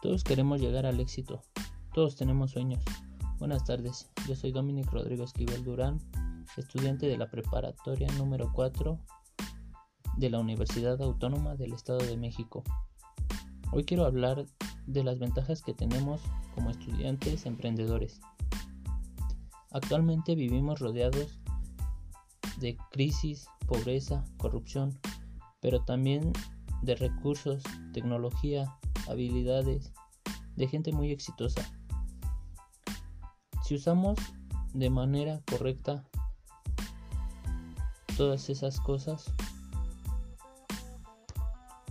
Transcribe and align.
Todos 0.00 0.22
queremos 0.22 0.60
llegar 0.60 0.86
al 0.86 1.00
éxito. 1.00 1.42
Todos 1.92 2.14
tenemos 2.14 2.52
sueños. 2.52 2.80
Buenas 3.40 3.64
tardes, 3.64 4.08
yo 4.28 4.36
soy 4.36 4.52
Dominic 4.52 4.88
Rodrigo 4.92 5.24
Esquivel 5.24 5.64
Durán, 5.64 5.98
estudiante 6.56 7.06
de 7.06 7.18
la 7.18 7.28
preparatoria 7.28 8.06
número 8.16 8.52
4 8.52 8.96
de 10.16 10.30
la 10.30 10.38
Universidad 10.38 11.02
Autónoma 11.02 11.56
del 11.56 11.72
Estado 11.72 11.98
de 11.98 12.16
México. 12.16 12.62
Hoy 13.72 13.84
quiero 13.84 14.04
hablar 14.04 14.46
de 14.86 15.02
las 15.02 15.18
ventajas 15.18 15.62
que 15.62 15.74
tenemos 15.74 16.20
como 16.54 16.70
estudiantes 16.70 17.44
emprendedores. 17.44 18.20
Actualmente 19.72 20.36
vivimos 20.36 20.78
rodeados 20.78 21.40
de 22.60 22.76
crisis, 22.92 23.48
pobreza, 23.66 24.24
corrupción, 24.36 24.96
pero 25.58 25.84
también 25.84 26.32
de 26.82 26.94
recursos, 26.94 27.64
tecnología, 27.92 28.78
habilidades, 29.06 29.92
de 30.56 30.66
gente 30.66 30.92
muy 30.92 31.12
exitosa. 31.12 31.62
Si 33.64 33.74
usamos 33.74 34.18
de 34.74 34.90
manera 34.90 35.40
correcta 35.50 36.04
todas 38.16 38.50
esas 38.50 38.80
cosas, 38.80 39.32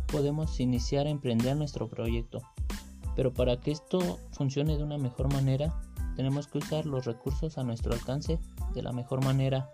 podemos 0.07 0.59
iniciar 0.59 1.07
a 1.07 1.11
emprender 1.11 1.55
nuestro 1.55 1.87
proyecto. 1.87 2.41
Pero 3.15 3.33
para 3.33 3.59
que 3.59 3.71
esto 3.71 4.19
funcione 4.31 4.77
de 4.77 4.83
una 4.83 4.97
mejor 4.97 5.31
manera, 5.31 5.79
tenemos 6.15 6.47
que 6.47 6.57
usar 6.57 6.85
los 6.85 7.05
recursos 7.05 7.57
a 7.57 7.63
nuestro 7.63 7.93
alcance 7.93 8.39
de 8.73 8.81
la 8.81 8.91
mejor 8.91 9.23
manera, 9.23 9.69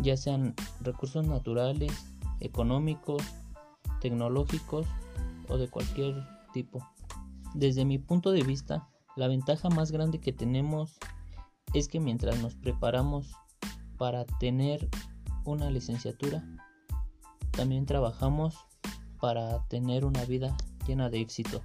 ya 0.00 0.16
sean 0.16 0.54
recursos 0.80 1.26
naturales, 1.26 1.92
económicos, 2.40 3.22
tecnológicos 4.00 4.86
o 5.48 5.58
de 5.58 5.68
cualquier 5.68 6.26
tipo. 6.52 6.86
Desde 7.54 7.84
mi 7.84 7.98
punto 7.98 8.32
de 8.32 8.42
vista, 8.42 8.88
la 9.16 9.28
ventaja 9.28 9.68
más 9.68 9.92
grande 9.92 10.20
que 10.20 10.32
tenemos 10.32 10.98
es 11.74 11.88
que 11.88 12.00
mientras 12.00 12.40
nos 12.40 12.54
preparamos 12.54 13.32
para 13.98 14.24
tener 14.24 14.88
una 15.44 15.70
licenciatura, 15.70 16.44
también 17.50 17.86
trabajamos 17.86 18.56
para 19.20 19.66
tener 19.68 20.04
una 20.04 20.24
vida 20.24 20.56
llena 20.86 21.10
de 21.10 21.20
éxito. 21.20 21.62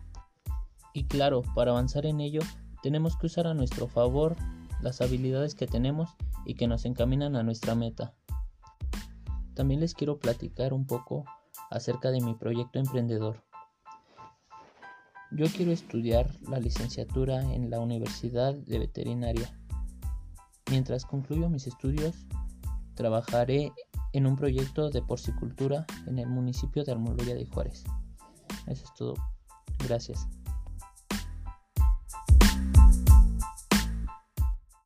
Y 0.93 1.05
claro, 1.05 1.41
para 1.55 1.71
avanzar 1.71 2.05
en 2.05 2.21
ello, 2.21 2.41
tenemos 2.83 3.17
que 3.17 3.27
usar 3.27 3.47
a 3.47 3.53
nuestro 3.53 3.87
favor 3.87 4.35
las 4.81 5.01
habilidades 5.01 5.55
que 5.55 5.67
tenemos 5.67 6.15
y 6.45 6.55
que 6.55 6.67
nos 6.67 6.85
encaminan 6.85 7.35
a 7.35 7.43
nuestra 7.43 7.75
meta. 7.75 8.13
También 9.53 9.79
les 9.79 9.95
quiero 9.95 10.19
platicar 10.19 10.73
un 10.73 10.85
poco 10.85 11.25
acerca 11.69 12.11
de 12.11 12.21
mi 12.21 12.35
proyecto 12.35 12.79
emprendedor. 12.79 13.46
Yo 15.31 15.45
quiero 15.47 15.71
estudiar 15.71 16.29
la 16.49 16.59
licenciatura 16.59 17.41
en 17.53 17.69
la 17.69 17.79
Universidad 17.79 18.53
de 18.53 18.79
Veterinaria. 18.79 19.53
Mientras 20.69 21.05
concluyo 21.05 21.49
mis 21.49 21.67
estudios, 21.67 22.15
trabajaré 22.95 23.71
en 24.13 24.25
un 24.25 24.35
proyecto 24.35 24.89
de 24.89 25.01
porcicultura 25.01 25.85
en 26.07 26.19
el 26.19 26.27
municipio 26.27 26.83
de 26.83 26.93
Almoloya 26.93 27.35
de 27.35 27.45
Juárez. 27.45 27.83
Eso 28.67 28.83
es 28.85 28.93
todo. 28.95 29.13
Gracias. 29.85 30.27